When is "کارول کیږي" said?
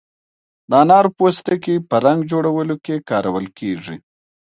3.09-3.97